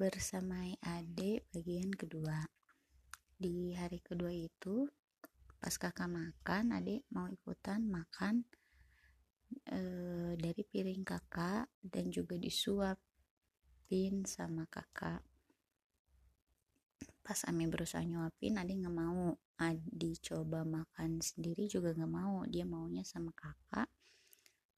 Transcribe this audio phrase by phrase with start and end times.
[0.00, 2.40] membersamai adik bagian kedua.
[3.36, 4.88] Di hari kedua itu
[5.60, 8.40] pas kakak makan adik mau ikutan makan
[9.68, 9.80] e,
[10.40, 15.20] dari piring kakak dan juga disuapin sama kakak.
[17.20, 19.36] Pas Ami berusaha nyuapin adik nggak mau.
[19.60, 22.48] Adi coba makan sendiri juga nggak mau.
[22.48, 23.92] Dia maunya sama kakak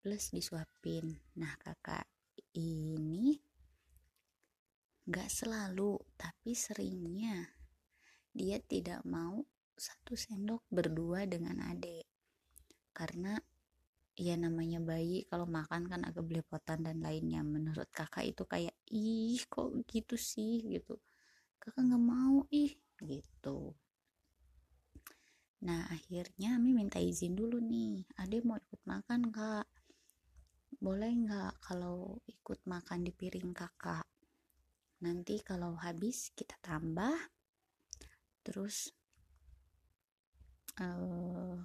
[0.02, 1.14] plus disuapin.
[1.38, 2.10] Nah kakak
[2.58, 3.51] ini
[5.12, 7.52] nggak selalu tapi seringnya
[8.32, 9.44] dia tidak mau
[9.76, 12.08] satu sendok berdua dengan adik
[12.96, 13.36] karena
[14.12, 17.40] ya namanya bayi kalau makan kan agak belepotan dan lainnya.
[17.40, 20.60] Menurut kakak itu kayak ih kok gitu sih?
[20.68, 21.00] gitu.
[21.56, 23.72] Kakak nggak mau ih gitu.
[25.62, 29.66] Nah akhirnya Ami minta izin dulu nih ade mau ikut makan kak
[30.82, 34.02] boleh nggak kalau ikut makan di piring kakak
[35.02, 37.12] nanti kalau habis kita tambah
[38.46, 38.94] terus
[40.78, 41.58] uh,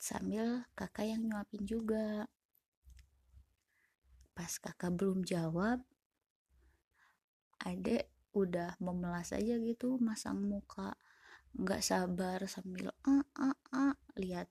[0.00, 2.26] sambil kakak yang nyuapin juga.
[4.36, 5.80] Pas kakak belum jawab
[7.66, 8.06] adek
[8.36, 10.94] udah memelas aja gitu masang muka
[11.56, 14.46] nggak sabar sambil ah ah ah lihat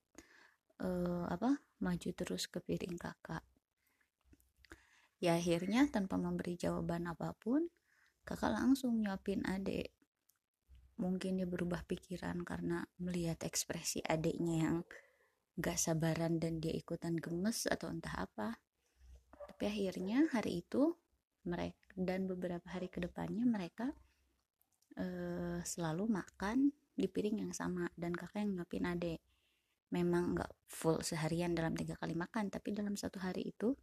[0.81, 3.45] uh, apa maju terus ke piring kakak
[5.25, 7.65] ya akhirnya tanpa memberi jawaban apa pun
[8.21, 9.89] kakak langsung nyuapin adek
[11.01, 14.77] mungkin dia berubah pikiran karena melihat ekspresi adiknya yang
[15.59, 18.59] gak sabaran dan dia ikutan gemes atau entah apa.
[19.35, 20.95] Tapi akhirnya hari itu
[21.47, 23.91] mereka dan beberapa hari ke depannya mereka
[24.99, 29.19] uh, selalu makan di piring yang sama dan kakak yang ngapin adek
[29.91, 33.75] memang nggak full seharian dalam tiga kali makan tapi dalam satu hari itu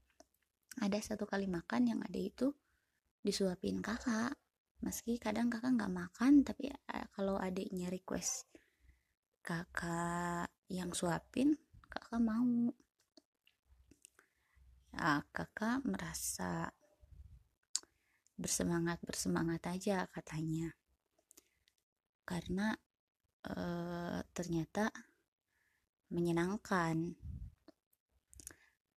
[0.80, 2.54] ada satu kali makan yang ada itu
[3.20, 4.32] disuapin kakak.
[4.82, 8.48] Meski kadang kakak nggak makan tapi uh, kalau adiknya request
[9.42, 11.58] kakak yang suapin
[11.90, 12.72] kakak mau.
[14.92, 16.70] Ya kakak merasa
[18.36, 20.72] bersemangat bersemangat aja katanya.
[22.22, 22.74] Karena
[23.44, 23.54] e,
[24.30, 24.90] ternyata
[26.12, 27.16] menyenangkan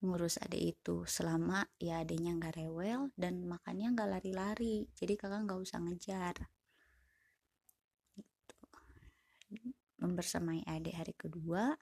[0.05, 1.03] ngurus adik itu.
[1.09, 4.85] Selama ya adiknya nggak rewel dan makannya nggak lari-lari.
[4.93, 6.35] Jadi kakak nggak usah ngejar.
[8.15, 8.55] Gitu.
[9.99, 11.73] membersamai adik hari kedua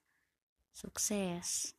[0.71, 1.75] sukses